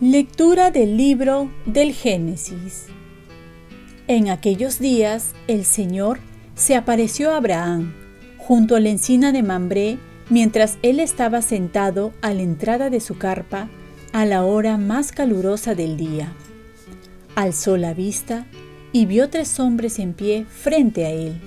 Lectura 0.00 0.70
del 0.70 0.96
libro 0.96 1.50
del 1.66 1.92
Génesis. 1.92 2.86
En 4.06 4.28
aquellos 4.28 4.78
días 4.78 5.34
el 5.48 5.64
Señor 5.64 6.20
se 6.54 6.76
apareció 6.76 7.32
a 7.32 7.38
Abraham 7.38 7.94
junto 8.36 8.76
a 8.76 8.80
la 8.80 8.90
encina 8.90 9.32
de 9.32 9.42
Mambré 9.42 9.98
mientras 10.30 10.78
él 10.82 11.00
estaba 11.00 11.42
sentado 11.42 12.12
a 12.22 12.32
la 12.32 12.42
entrada 12.42 12.90
de 12.90 13.00
su 13.00 13.18
carpa 13.18 13.68
a 14.12 14.24
la 14.24 14.44
hora 14.44 14.76
más 14.76 15.10
calurosa 15.10 15.74
del 15.74 15.96
día. 15.96 16.32
Alzó 17.38 17.76
la 17.76 17.94
vista 17.94 18.46
y 18.90 19.06
vio 19.06 19.30
tres 19.30 19.60
hombres 19.60 20.00
en 20.00 20.12
pie 20.12 20.44
frente 20.44 21.06
a 21.06 21.10
él. 21.10 21.40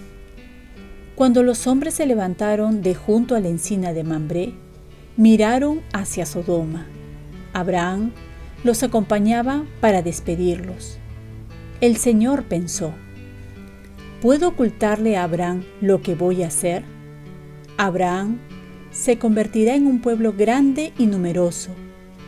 Cuando 1.16 1.44
los 1.44 1.68
hombres 1.68 1.96
se 1.96 2.06
levantaron 2.06 2.82
de 2.82 2.96
junto 2.96 3.36
a 3.36 3.42
la 3.42 3.50
encina 3.50 3.92
de 3.92 4.06
Mambré, 4.06 4.54
miraron 5.18 5.82
hacia 5.92 6.26
Sodoma. 6.26 6.88
Abraham 7.52 8.14
los 8.64 8.84
acompañaba 8.84 9.66
para 9.82 10.02
despedirlos. 10.02 10.98
El 11.82 11.98
Señor 11.98 12.46
pensó, 12.46 12.94
¿puedo 14.22 14.48
ocultarle 14.48 15.18
a 15.18 15.26
Abraham 15.26 15.66
lo 15.82 16.02
que 16.02 16.16
voy 16.16 16.44
a 16.44 16.48
hacer? 16.48 16.86
Abraham 17.76 18.40
se 18.92 19.20
convertirá 19.20 19.76
en 19.76 19.88
un 19.88 20.00
pueblo 20.00 20.32
grande 20.32 20.94
y 20.98 21.08
numeroso, 21.08 21.72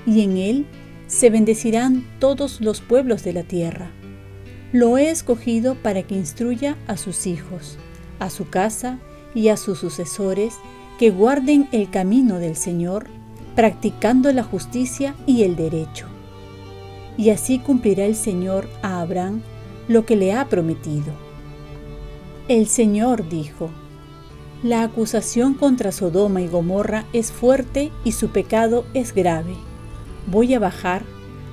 y 0.05 0.19
en 0.19 0.35
él 0.35 0.65
se 1.07 1.29
bendecirán 1.29 2.05
todos 2.19 2.61
los 2.61 2.81
pueblos 2.81 3.23
de 3.23 3.33
la 3.33 3.43
tierra. 3.43 3.91
Lo 4.71 4.97
he 4.97 5.09
escogido 5.09 5.75
para 5.75 6.03
que 6.03 6.15
instruya 6.15 6.77
a 6.87 6.97
sus 6.97 7.27
hijos, 7.27 7.77
a 8.19 8.29
su 8.29 8.49
casa 8.49 8.99
y 9.35 9.49
a 9.49 9.57
sus 9.57 9.79
sucesores 9.79 10.55
que 10.97 11.09
guarden 11.09 11.67
el 11.71 11.89
camino 11.89 12.39
del 12.39 12.55
Señor, 12.55 13.07
practicando 13.55 14.31
la 14.31 14.43
justicia 14.43 15.15
y 15.27 15.43
el 15.43 15.55
derecho 15.55 16.07
y 17.17 17.29
así 17.29 17.59
cumplirá 17.59 18.05
el 18.05 18.15
Señor 18.15 18.67
a 18.81 19.01
Abraham 19.01 19.41
lo 19.87 20.05
que 20.05 20.15
le 20.15 20.33
ha 20.33 20.47
prometido. 20.49 21.13
El 22.47 22.67
Señor 22.67 23.29
dijo, 23.29 23.69
La 24.63 24.83
acusación 24.83 25.53
contra 25.53 25.91
Sodoma 25.91 26.41
y 26.41 26.47
Gomorra 26.47 27.05
es 27.13 27.31
fuerte 27.31 27.91
y 28.03 28.13
su 28.13 28.29
pecado 28.29 28.85
es 28.93 29.13
grave. 29.13 29.55
Voy 30.27 30.53
a 30.53 30.59
bajar 30.59 31.03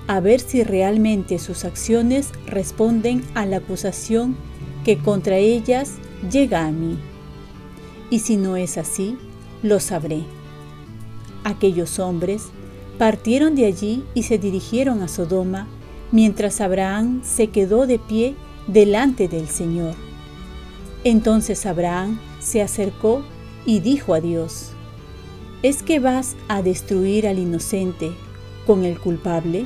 a 0.06 0.20
ver 0.20 0.40
si 0.40 0.64
realmente 0.64 1.38
sus 1.38 1.64
acciones 1.64 2.30
responden 2.46 3.22
a 3.34 3.46
la 3.46 3.58
acusación 3.58 4.36
que 4.84 4.98
contra 4.98 5.36
ellas 5.36 5.94
llega 6.30 6.66
a 6.66 6.72
mí. 6.72 6.98
Y 8.10 8.20
si 8.20 8.36
no 8.36 8.56
es 8.56 8.76
así, 8.78 9.16
lo 9.62 9.78
sabré. 9.78 10.24
Aquellos 11.44 11.98
hombres 11.98 12.50
Partieron 13.00 13.54
de 13.54 13.64
allí 13.64 14.04
y 14.12 14.24
se 14.24 14.36
dirigieron 14.36 15.00
a 15.00 15.08
Sodoma, 15.08 15.66
mientras 16.12 16.60
Abraham 16.60 17.22
se 17.24 17.46
quedó 17.46 17.86
de 17.86 17.98
pie 17.98 18.34
delante 18.66 19.26
del 19.26 19.48
Señor. 19.48 19.94
Entonces 21.02 21.64
Abraham 21.64 22.20
se 22.40 22.60
acercó 22.60 23.22
y 23.64 23.80
dijo 23.80 24.12
a 24.12 24.20
Dios, 24.20 24.72
¿es 25.62 25.82
que 25.82 25.98
vas 25.98 26.36
a 26.48 26.60
destruir 26.60 27.26
al 27.26 27.38
inocente 27.38 28.12
con 28.66 28.84
el 28.84 28.98
culpable? 28.98 29.64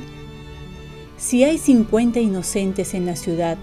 Si 1.17 1.43
hay 1.43 1.57
cincuenta 1.57 2.19
inocentes 2.19 2.93
en 2.93 3.05
la 3.05 3.15
ciudad, 3.15 3.57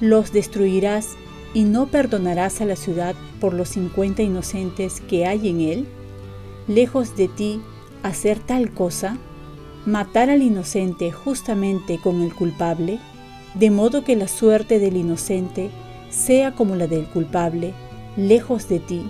los 0.00 0.32
destruirás 0.32 1.16
y 1.54 1.64
no 1.64 1.86
perdonarás 1.86 2.60
a 2.60 2.64
la 2.64 2.76
ciudad 2.76 3.14
por 3.40 3.54
los 3.54 3.70
cincuenta 3.70 4.22
inocentes 4.22 5.00
que 5.00 5.26
hay 5.26 5.48
en 5.48 5.60
él? 5.60 5.86
Lejos 6.66 7.16
de 7.16 7.28
ti 7.28 7.60
hacer 8.02 8.38
tal 8.38 8.70
cosa, 8.70 9.16
matar 9.86 10.30
al 10.30 10.42
inocente 10.42 11.10
justamente 11.10 11.98
con 11.98 12.22
el 12.22 12.34
culpable, 12.34 12.98
de 13.54 13.70
modo 13.70 14.04
que 14.04 14.16
la 14.16 14.28
suerte 14.28 14.78
del 14.78 14.96
inocente 14.96 15.70
sea 16.10 16.54
como 16.54 16.76
la 16.76 16.86
del 16.86 17.06
culpable, 17.06 17.72
lejos 18.16 18.68
de 18.68 18.78
ti, 18.78 19.02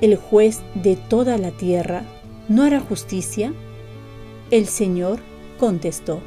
el 0.00 0.16
juez 0.16 0.62
de 0.74 0.96
toda 0.96 1.38
la 1.38 1.50
tierra, 1.50 2.04
¿no 2.48 2.62
hará 2.62 2.80
justicia? 2.80 3.52
El 4.54 4.68
Señor 4.68 5.18
contestó, 5.58 6.20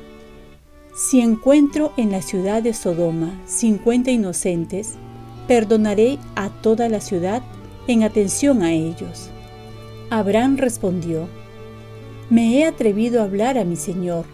Si 0.93 1.21
encuentro 1.21 1.93
en 1.95 2.11
la 2.11 2.21
ciudad 2.21 2.61
de 2.61 2.73
Sodoma 2.73 3.31
cincuenta 3.45 4.11
inocentes, 4.11 4.95
perdonaré 5.47 6.19
a 6.35 6.49
toda 6.49 6.89
la 6.89 6.99
ciudad 6.99 7.41
en 7.88 8.03
atención 8.03 8.63
a 8.63 8.73
ellos. 8.73 9.29
Abraham 10.09 10.57
respondió, 10.57 11.29
me 12.29 12.57
he 12.57 12.65
atrevido 12.65 13.21
a 13.21 13.23
hablar 13.23 13.57
a 13.57 13.63
mi 13.63 13.77
Señor, 13.77 14.25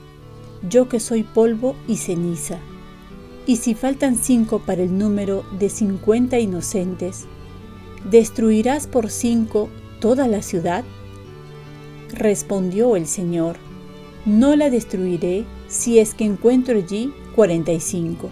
yo 0.68 0.90
que 0.90 1.00
soy 1.00 1.22
polvo 1.22 1.76
y 1.88 1.98
ceniza. 1.98 2.58
Y 3.46 3.58
si 3.58 3.76
faltan 3.76 4.16
cinco 4.16 4.58
para 4.58 4.82
el 4.82 4.98
número 4.98 5.44
de 5.60 5.70
cincuenta 5.70 6.40
inocentes, 6.40 7.26
¿destruirás 8.10 8.88
por 8.88 9.12
cinco 9.12 9.70
toda 10.00 10.28
la 10.28 10.42
ciudad? 10.42 10.84
Respondió 12.12 12.96
el 12.96 13.06
Señor, 13.06 13.58
no 14.26 14.56
la 14.56 14.70
destruiré 14.70 15.46
si 15.68 16.00
es 16.00 16.14
que 16.14 16.26
encuentro 16.26 16.78
allí 16.78 17.14
cuarenta 17.36 17.72
y 17.72 17.80
cinco. 17.80 18.30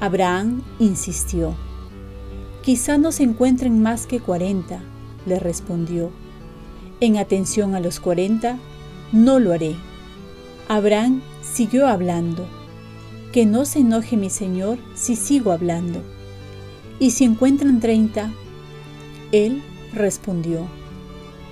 Abraham 0.00 0.62
insistió, 0.78 1.54
quizá 2.62 2.98
no 2.98 3.12
se 3.12 3.22
encuentren 3.22 3.82
más 3.82 4.06
que 4.06 4.20
cuarenta, 4.20 4.80
le 5.26 5.38
respondió 5.38 6.10
en 7.00 7.16
atención 7.16 7.74
a 7.74 7.80
los 7.80 8.00
cuarenta, 8.00 8.58
no 9.12 9.38
lo 9.38 9.52
haré. 9.52 9.74
Abraham 10.68 11.22
siguió 11.42 11.86
hablando. 11.86 12.46
Que 13.32 13.46
no 13.46 13.64
se 13.64 13.80
enoje 13.80 14.16
mi 14.16 14.30
Señor 14.30 14.78
si 14.94 15.16
sigo 15.16 15.50
hablando. 15.50 16.00
Y 17.00 17.10
si 17.10 17.24
encuentran 17.24 17.80
treinta, 17.80 18.30
él 19.32 19.60
respondió, 19.92 20.68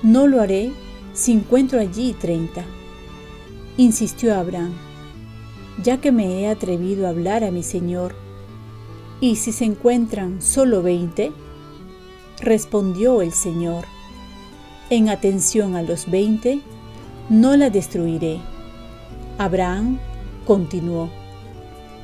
no 0.02 0.28
lo 0.28 0.40
haré 0.40 0.70
si 1.12 1.32
encuentro 1.32 1.80
allí 1.80 2.12
treinta. 2.12 2.64
Insistió 3.78 4.34
Abraham, 4.34 4.74
ya 5.82 5.98
que 5.98 6.12
me 6.12 6.40
he 6.40 6.48
atrevido 6.48 7.06
a 7.06 7.10
hablar 7.10 7.42
a 7.42 7.50
mi 7.50 7.62
Señor, 7.62 8.14
¿y 9.18 9.36
si 9.36 9.50
se 9.50 9.64
encuentran 9.64 10.42
solo 10.42 10.82
veinte? 10.82 11.32
Respondió 12.40 13.22
el 13.22 13.32
Señor, 13.32 13.84
en 14.90 15.08
atención 15.08 15.74
a 15.74 15.80
los 15.80 16.10
veinte, 16.10 16.60
no 17.30 17.56
la 17.56 17.70
destruiré. 17.70 18.40
Abraham 19.38 19.98
continuó, 20.46 21.08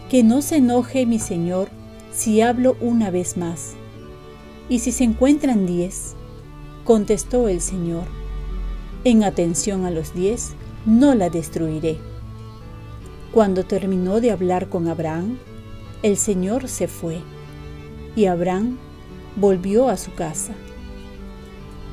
que 0.08 0.22
no 0.22 0.40
se 0.40 0.56
enoje 0.56 1.04
mi 1.04 1.18
Señor 1.18 1.68
si 2.12 2.40
hablo 2.40 2.78
una 2.80 3.10
vez 3.10 3.36
más. 3.36 3.74
Y 4.70 4.78
si 4.78 4.90
se 4.90 5.04
encuentran 5.04 5.66
diez, 5.66 6.14
contestó 6.84 7.48
el 7.48 7.60
Señor, 7.60 8.04
en 9.04 9.22
atención 9.22 9.84
a 9.84 9.90
los 9.90 10.14
diez, 10.14 10.54
no 10.86 11.14
la 11.14 11.30
destruiré. 11.30 11.98
Cuando 13.32 13.64
terminó 13.64 14.20
de 14.20 14.30
hablar 14.30 14.68
con 14.68 14.88
Abraham, 14.88 15.38
el 16.02 16.16
Señor 16.16 16.68
se 16.68 16.88
fue, 16.88 17.20
y 18.16 18.26
Abraham 18.26 18.78
volvió 19.36 19.88
a 19.88 19.96
su 19.96 20.12
casa. 20.14 20.54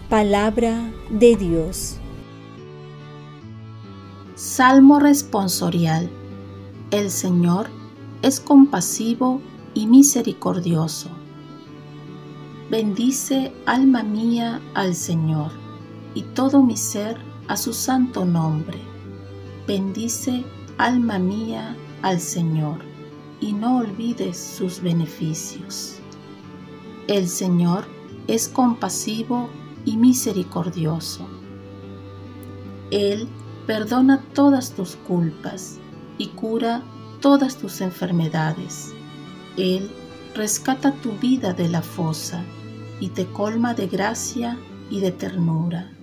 Palabra 0.09 0.91
de 1.09 1.35
Dios. 1.35 1.97
Salmo 4.35 4.99
responsorial. 4.99 6.09
El 6.91 7.09
Señor 7.09 7.67
es 8.21 8.39
compasivo 8.39 9.41
y 9.73 9.87
misericordioso. 9.87 11.09
Bendice, 12.69 13.53
alma 13.65 14.03
mía, 14.03 14.61
al 14.73 14.95
Señor, 14.95 15.51
y 16.15 16.23
todo 16.23 16.63
mi 16.63 16.77
ser 16.77 17.17
a 17.47 17.57
su 17.57 17.73
santo 17.73 18.25
nombre. 18.25 18.79
Bendice, 19.67 20.43
alma 20.77 21.19
mía, 21.19 21.75
al 22.01 22.19
Señor, 22.19 22.79
y 23.39 23.53
no 23.53 23.77
olvides 23.77 24.37
sus 24.37 24.81
beneficios. 24.81 25.97
El 27.07 27.27
Señor 27.27 27.85
es 28.27 28.47
compasivo 28.47 29.49
y 29.85 29.97
misericordioso. 29.97 31.27
Él 32.91 33.27
perdona 33.67 34.21
todas 34.33 34.71
tus 34.71 34.95
culpas 34.95 35.79
y 36.17 36.27
cura 36.29 36.83
todas 37.21 37.57
tus 37.57 37.81
enfermedades. 37.81 38.93
Él 39.57 39.89
rescata 40.35 40.91
tu 40.91 41.11
vida 41.13 41.53
de 41.53 41.69
la 41.69 41.81
fosa 41.81 42.43
y 42.99 43.09
te 43.09 43.25
colma 43.25 43.73
de 43.73 43.87
gracia 43.87 44.57
y 44.89 44.99
de 44.99 45.11
ternura. 45.11 45.94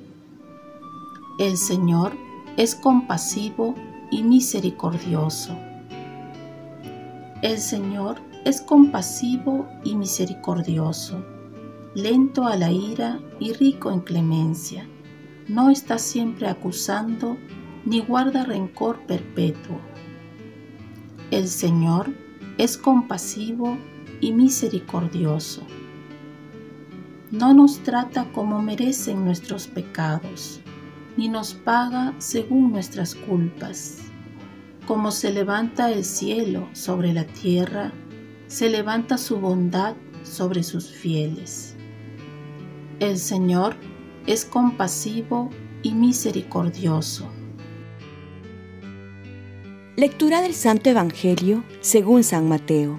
El 1.38 1.56
Señor 1.56 2.12
es 2.58 2.74
compasivo 2.74 3.74
y 4.10 4.22
misericordioso. 4.22 5.56
El 7.40 7.56
Señor 7.56 8.18
es 8.44 8.60
compasivo 8.60 9.66
y 9.82 9.96
misericordioso, 9.96 11.24
lento 11.94 12.46
a 12.46 12.56
la 12.56 12.70
ira 12.70 13.18
y 13.40 13.54
rico 13.54 13.90
en 13.90 14.00
clemencia. 14.00 14.86
No 15.48 15.70
está 15.70 15.98
siempre 15.98 16.48
acusando 16.48 17.38
ni 17.86 18.00
guarda 18.00 18.44
rencor 18.44 19.00
perpetuo. 19.06 19.80
El 21.30 21.48
Señor 21.48 22.10
es 22.58 22.76
compasivo 22.76 23.78
y 24.20 24.32
misericordioso. 24.32 25.62
No 27.30 27.54
nos 27.54 27.78
trata 27.78 28.30
como 28.32 28.60
merecen 28.60 29.24
nuestros 29.24 29.66
pecados, 29.66 30.61
ni 31.16 31.28
nos 31.28 31.54
paga 31.54 32.14
según 32.18 32.72
nuestras 32.72 33.14
culpas. 33.14 33.98
Como 34.86 35.10
se 35.10 35.32
levanta 35.32 35.92
el 35.92 36.04
cielo 36.04 36.68
sobre 36.72 37.12
la 37.12 37.24
tierra, 37.24 37.92
se 38.46 38.68
levanta 38.68 39.16
su 39.18 39.38
bondad 39.38 39.94
sobre 40.24 40.62
sus 40.62 40.88
fieles. 40.90 41.76
El 43.00 43.18
Señor 43.18 43.76
es 44.26 44.44
compasivo 44.44 45.50
y 45.82 45.92
misericordioso. 45.92 47.28
Lectura 49.96 50.40
del 50.40 50.54
Santo 50.54 50.90
Evangelio 50.90 51.64
según 51.80 52.24
San 52.24 52.48
Mateo. 52.48 52.98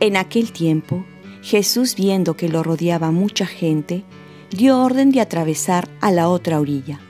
En 0.00 0.16
aquel 0.16 0.52
tiempo, 0.52 1.04
Jesús, 1.42 1.94
viendo 1.94 2.36
que 2.36 2.48
lo 2.48 2.62
rodeaba 2.62 3.10
mucha 3.10 3.46
gente, 3.46 4.04
dio 4.50 4.80
orden 4.80 5.10
de 5.10 5.20
atravesar 5.20 5.88
a 6.00 6.10
la 6.10 6.28
otra 6.28 6.60
orilla. 6.60 7.00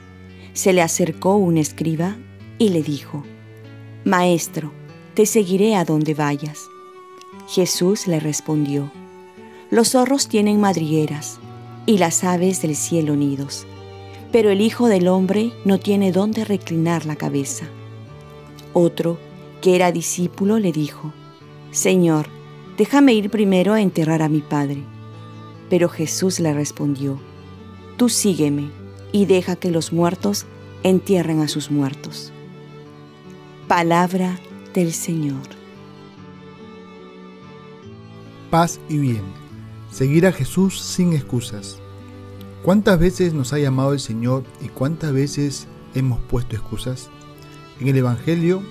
Se 0.53 0.73
le 0.73 0.83
acercó 0.83 1.37
un 1.37 1.59
escriba 1.59 2.17
y 2.59 2.71
le 2.71 2.83
dijo, 2.83 3.25
Maestro, 4.05 4.73
te 5.15 5.27
seguiré 5.27 5.77
a 5.77 5.85
donde 5.85 6.15
vayas. 6.15 6.67
Jesús 7.49 8.07
le 8.07 8.21
respondió, 8.21 8.91
Los 9.71 9.91
zorros 9.91 10.29
tienen 10.29 10.61
madrigueras 10.61 11.39
y 11.85 11.99
las 11.99 12.25
aves 12.25 12.63
del 12.63 12.75
cielo 12.75 13.17
nidos, 13.17 13.67
pero 14.33 14.51
el 14.51 14.61
Hijo 14.61 14.89
del 14.89 15.09
Hombre 15.09 15.53
no 15.65 15.79
tiene 15.79 16.13
dónde 16.13 16.45
reclinar 16.45 17.07
la 17.07 17.17
cabeza. 17.17 17.67
Otro, 18.73 19.19
que 19.61 19.77
era 19.77 19.93
discípulo, 19.93 20.59
le 20.59 20.73
dijo, 20.73 21.13
Señor, 21.71 22.29
déjame 22.77 23.15
ir 23.15 23.31
primero 23.31 23.73
a 23.73 23.81
enterrar 23.81 24.23
a 24.23 24.29
mi 24.29 24.41
Padre. 24.41 24.83
Pero 25.69 25.89
Jesús 25.89 26.41
le 26.41 26.53
respondió, 26.53 27.19
Tú 27.97 28.09
sígueme 28.09 28.71
y 29.13 29.25
deja 29.25 29.57
que 29.57 29.71
los 29.71 29.93
muertos 29.93 30.47
entierren 30.83 31.41
a 31.41 31.49
sus 31.49 31.71
muertos. 31.71 32.33
Palabra 33.69 34.39
del 34.75 34.93
Señor. 34.93 35.43
Paz 38.51 38.79
y 38.89 38.99
bien. 38.99 39.23
Seguir 39.91 40.27
a 40.27 40.33
Jesús 40.33 40.81
sin 40.81 41.15
excusas. 41.15 41.79
¿Cuántas 42.63 42.99
veces 42.99 43.33
nos 43.33 43.53
ha 43.53 43.59
llamado 43.59 43.93
el 43.93 44.01
Señor 44.01 44.45
y 44.61 44.69
cuántas 44.69 45.13
veces 45.13 45.67
hemos 45.95 46.21
puesto 46.21 46.55
excusas? 46.55 47.11
En 47.81 47.89
el 47.89 47.97
Evangelio 47.97 48.63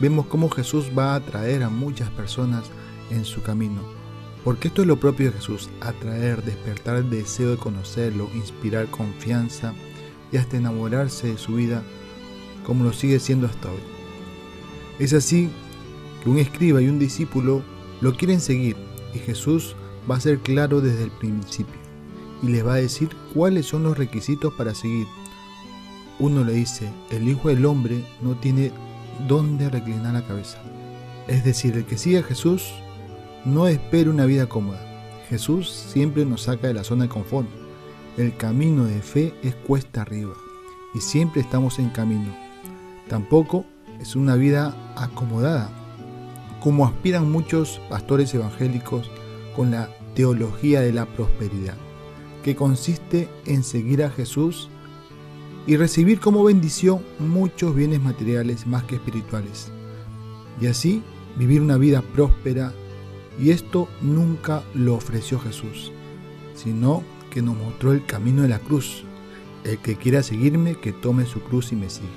vemos 0.00 0.26
cómo 0.26 0.48
Jesús 0.48 0.90
va 0.96 1.12
a 1.12 1.16
atraer 1.16 1.62
a 1.62 1.68
muchas 1.68 2.10
personas 2.10 2.64
en 3.10 3.24
su 3.24 3.42
camino. 3.42 4.01
Porque 4.44 4.68
esto 4.68 4.82
es 4.82 4.88
lo 4.88 4.98
propio 4.98 5.26
de 5.26 5.38
Jesús, 5.38 5.70
atraer, 5.80 6.42
despertar 6.42 6.96
el 6.96 7.10
deseo 7.10 7.50
de 7.50 7.56
conocerlo, 7.56 8.28
inspirar 8.34 8.90
confianza 8.90 9.72
y 10.32 10.36
hasta 10.36 10.56
enamorarse 10.56 11.28
de 11.28 11.38
su 11.38 11.54
vida 11.54 11.82
como 12.64 12.84
lo 12.84 12.92
sigue 12.92 13.20
siendo 13.20 13.46
hasta 13.46 13.70
hoy. 13.70 13.80
Es 14.98 15.12
así 15.12 15.50
que 16.22 16.30
un 16.30 16.38
escriba 16.38 16.80
y 16.82 16.88
un 16.88 16.98
discípulo 16.98 17.62
lo 18.00 18.16
quieren 18.16 18.40
seguir 18.40 18.76
y 19.14 19.18
Jesús 19.18 19.76
va 20.10 20.16
a 20.16 20.20
ser 20.20 20.38
claro 20.38 20.80
desde 20.80 21.04
el 21.04 21.10
principio 21.12 21.80
y 22.42 22.48
les 22.48 22.66
va 22.66 22.74
a 22.74 22.76
decir 22.76 23.10
cuáles 23.32 23.66
son 23.66 23.84
los 23.84 23.96
requisitos 23.96 24.52
para 24.54 24.74
seguir. 24.74 25.06
Uno 26.18 26.44
le 26.44 26.52
dice, 26.52 26.92
el 27.10 27.28
Hijo 27.28 27.48
del 27.48 27.64
Hombre 27.64 28.04
no 28.20 28.34
tiene 28.34 28.72
dónde 29.28 29.70
reclinar 29.70 30.14
la 30.14 30.26
cabeza. 30.26 30.58
Es 31.28 31.44
decir, 31.44 31.76
el 31.76 31.84
que 31.84 31.98
sigue 31.98 32.18
a 32.18 32.22
Jesús 32.22 32.72
no 33.44 33.66
espera 33.66 34.10
una 34.10 34.26
vida 34.26 34.46
cómoda. 34.46 34.80
Jesús 35.28 35.70
siempre 35.70 36.24
nos 36.24 36.42
saca 36.42 36.68
de 36.68 36.74
la 36.74 36.84
zona 36.84 37.04
de 37.04 37.10
confort. 37.10 37.48
El 38.16 38.36
camino 38.36 38.84
de 38.84 39.00
fe 39.00 39.34
es 39.42 39.54
cuesta 39.54 40.02
arriba 40.02 40.34
y 40.94 41.00
siempre 41.00 41.40
estamos 41.40 41.78
en 41.78 41.90
camino. 41.90 42.34
Tampoco 43.08 43.64
es 44.00 44.16
una 44.16 44.36
vida 44.36 44.94
acomodada, 44.96 45.70
como 46.60 46.86
aspiran 46.86 47.30
muchos 47.30 47.80
pastores 47.88 48.32
evangélicos 48.34 49.10
con 49.56 49.70
la 49.70 49.88
teología 50.14 50.80
de 50.80 50.92
la 50.92 51.06
prosperidad, 51.06 51.76
que 52.42 52.54
consiste 52.54 53.28
en 53.46 53.62
seguir 53.62 54.02
a 54.02 54.10
Jesús 54.10 54.68
y 55.66 55.76
recibir 55.76 56.20
como 56.20 56.44
bendición 56.44 57.00
muchos 57.18 57.74
bienes 57.74 58.00
materiales 58.00 58.66
más 58.66 58.84
que 58.84 58.96
espirituales, 58.96 59.70
y 60.60 60.66
así 60.66 61.02
vivir 61.36 61.62
una 61.62 61.78
vida 61.78 62.02
próspera, 62.02 62.72
y 63.38 63.50
esto 63.50 63.88
nunca 64.00 64.62
lo 64.74 64.94
ofreció 64.94 65.38
Jesús, 65.38 65.92
sino 66.54 67.02
que 67.30 67.42
nos 67.42 67.56
mostró 67.56 67.92
el 67.92 68.04
camino 68.04 68.42
de 68.42 68.48
la 68.48 68.58
cruz. 68.58 69.04
El 69.64 69.78
que 69.78 69.96
quiera 69.96 70.22
seguirme, 70.22 70.74
que 70.74 70.92
tome 70.92 71.24
su 71.24 71.40
cruz 71.40 71.72
y 71.72 71.76
me 71.76 71.88
siga. 71.88 72.08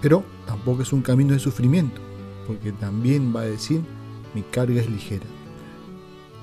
Pero 0.00 0.24
tampoco 0.46 0.82
es 0.82 0.92
un 0.92 1.02
camino 1.02 1.32
de 1.32 1.38
sufrimiento, 1.38 2.00
porque 2.46 2.72
también 2.72 3.34
va 3.34 3.40
a 3.40 3.46
decir, 3.46 3.80
mi 4.34 4.42
carga 4.42 4.80
es 4.80 4.90
ligera. 4.90 5.26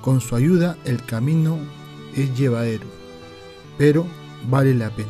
Con 0.00 0.20
su 0.20 0.34
ayuda 0.34 0.76
el 0.84 1.04
camino 1.04 1.58
es 2.16 2.36
llevadero, 2.36 2.86
pero 3.78 4.06
vale 4.48 4.74
la 4.74 4.90
pena, 4.90 5.08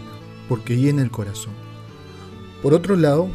porque 0.49 0.77
llena 0.77 1.03
el 1.03 1.11
corazón. 1.11 1.55
Por 2.63 2.75
otro 2.75 2.97
lado, 2.97 3.29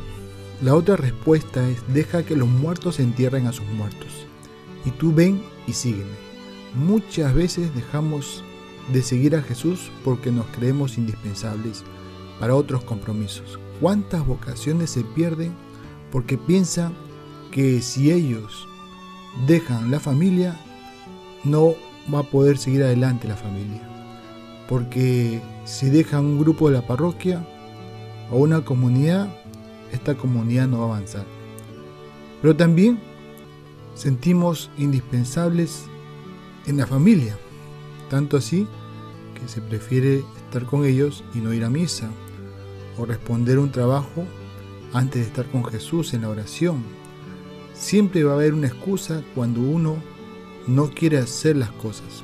la 0.61 0.75
otra 0.75 0.97
respuesta 0.97 1.67
es 1.67 1.81
deja 1.93 2.23
que 2.23 2.35
los 2.35 2.47
muertos 2.47 2.99
entierren 2.99 3.47
a 3.47 3.53
sus 3.53 3.65
muertos. 3.67 4.24
Y 4.85 4.91
tú 4.91 5.13
ven 5.13 5.41
y 5.67 5.73
sígueme. 5.73 6.25
Muchas 6.75 7.33
veces 7.33 7.73
dejamos 7.73 8.43
de 8.91 9.01
seguir 9.01 9.35
a 9.35 9.41
Jesús 9.41 9.91
porque 10.03 10.31
nos 10.31 10.45
creemos 10.47 10.97
indispensables 10.97 11.83
para 12.39 12.55
otros 12.55 12.83
compromisos. 12.83 13.59
¿Cuántas 13.79 14.25
vocaciones 14.25 14.89
se 14.91 15.03
pierden 15.03 15.53
porque 16.11 16.37
piensan 16.37 16.93
que 17.51 17.81
si 17.81 18.11
ellos 18.11 18.67
dejan 19.47 19.91
la 19.91 19.99
familia, 19.99 20.59
no 21.43 21.75
va 22.13 22.19
a 22.19 22.23
poder 22.23 22.57
seguir 22.57 22.83
adelante 22.83 23.27
la 23.27 23.35
familia? 23.35 23.81
Porque 24.67 25.41
si 25.65 25.89
dejan 25.89 26.25
un 26.25 26.39
grupo 26.39 26.69
de 26.69 26.75
la 26.75 26.87
parroquia 26.87 27.45
o 28.31 28.37
una 28.37 28.61
comunidad, 28.61 29.29
esta 29.91 30.15
comunidad 30.15 30.67
no 30.67 30.79
va 30.79 30.85
a 30.85 30.97
avanzar. 30.97 31.25
Pero 32.41 32.55
también 32.55 32.99
sentimos 33.95 34.69
indispensables 34.77 35.85
en 36.67 36.77
la 36.77 36.85
familia, 36.85 37.37
tanto 38.09 38.37
así 38.37 38.67
que 39.33 39.47
se 39.47 39.61
prefiere 39.61 40.23
estar 40.45 40.65
con 40.65 40.85
ellos 40.85 41.23
y 41.33 41.39
no 41.39 41.53
ir 41.53 41.63
a 41.63 41.69
misa, 41.69 42.09
o 42.97 43.05
responder 43.05 43.57
un 43.57 43.71
trabajo 43.71 44.25
antes 44.93 45.21
de 45.21 45.27
estar 45.27 45.49
con 45.49 45.65
Jesús 45.65 46.13
en 46.13 46.21
la 46.21 46.29
oración. 46.29 46.83
Siempre 47.73 48.23
va 48.23 48.33
a 48.33 48.35
haber 48.35 48.53
una 48.53 48.67
excusa 48.67 49.23
cuando 49.33 49.61
uno 49.61 49.97
no 50.67 50.89
quiere 50.89 51.17
hacer 51.17 51.57
las 51.57 51.71
cosas. 51.71 52.23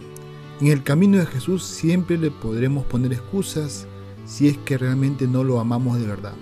En 0.61 0.67
el 0.67 0.83
camino 0.83 1.17
de 1.17 1.25
Jesús 1.25 1.63
siempre 1.63 2.17
le 2.17 2.31
podremos 2.31 2.85
poner 2.85 3.13
excusas 3.13 3.87
si 4.25 4.47
es 4.47 4.57
que 4.59 4.77
realmente 4.77 5.27
no 5.27 5.43
lo 5.43 5.59
amamos 5.59 5.99
de 5.99 6.07
verdad. 6.07 6.35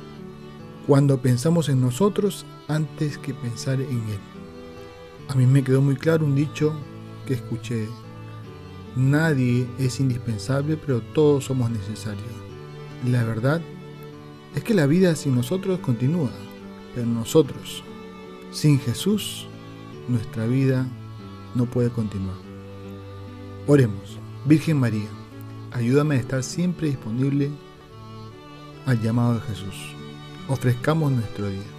Cuando 0.86 1.21
pensamos 1.21 1.69
en 1.69 1.81
nosotros 1.81 2.45
antes 2.67 3.17
que 3.17 3.33
pensar 3.33 3.81
en 3.81 3.89
Él. 4.09 4.38
A 5.29 5.36
mí 5.36 5.45
me 5.45 5.63
quedó 5.63 5.79
muy 5.79 5.95
claro 5.95 6.25
un 6.25 6.36
dicho 6.36 6.74
que 7.27 7.36
escuché. 7.36 7.88
Nadie 8.95 9.67
es 9.77 10.00
indispensable, 10.00 10.75
pero 10.75 11.01
todos 11.01 11.45
somos 11.45 11.69
necesarios. 11.69 12.25
La 13.05 13.24
verdad 13.24 13.62
es 14.55 14.63
que 14.63 14.74
la 14.74 14.88
vida 14.88 15.15
sin 15.15 15.36
nosotros 15.36 15.79
continúa, 15.81 16.31
pero 16.95 17.05
nosotros, 17.05 17.83
sin 18.51 18.79
Jesús, 18.79 19.48
nuestra 20.07 20.48
vida 20.48 20.88
no 21.53 21.65
puede 21.65 21.91
continuar. 21.91 22.38
Oremos, 23.67 24.17
Virgen 24.45 24.79
María, 24.79 25.09
ayúdame 25.71 26.15
a 26.15 26.19
estar 26.19 26.41
siempre 26.41 26.88
disponible 26.88 27.51
al 28.88 29.00
llamado 29.00 29.36
de 29.36 29.41
Jesús. 29.41 29.93
Ofrezcamos 30.48 31.12
nuestro 31.12 31.50
día. 31.50 31.78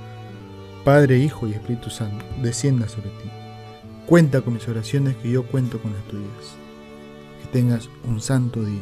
Padre, 0.83 1.19
Hijo 1.19 1.47
y 1.47 1.51
Espíritu 1.51 1.91
Santo, 1.91 2.25
descienda 2.41 2.89
sobre 2.89 3.09
ti. 3.09 3.29
Cuenta 4.07 4.41
con 4.41 4.55
mis 4.55 4.67
oraciones 4.67 5.15
que 5.17 5.29
yo 5.29 5.45
cuento 5.45 5.79
con 5.79 5.93
las 5.93 6.03
tuyas. 6.05 6.55
Que 7.41 7.47
tengas 7.51 7.87
un 8.03 8.19
santo 8.19 8.63
día. 8.63 8.81